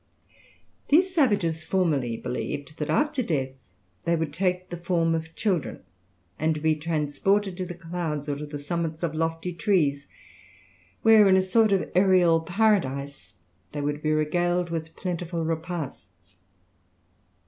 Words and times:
These 0.87 1.13
savages 1.13 1.63
formerly 1.63 2.17
believed 2.17 2.79
that 2.79 2.89
after 2.89 3.21
death 3.21 3.51
they 4.03 4.15
would 4.15 4.33
take 4.33 4.71
the 4.71 4.77
form 4.77 5.13
of 5.13 5.35
children, 5.35 5.81
and 6.39 6.59
be 6.59 6.75
transported 6.75 7.55
to 7.57 7.67
the 7.67 7.75
clouds 7.75 8.27
or 8.27 8.35
to 8.35 8.47
the 8.47 8.57
summits 8.57 9.03
of 9.03 9.13
lofty 9.13 9.53
trees, 9.53 10.07
where, 11.03 11.27
in 11.27 11.37
a 11.37 11.43
sort 11.43 11.71
of 11.71 11.81
aërial 11.93 12.47
paradise, 12.47 13.35
they 13.73 13.81
would 13.81 14.01
be 14.01 14.11
regaled 14.11 14.71
with 14.71 14.95
plentiful 14.95 15.45
repasts. 15.45 16.35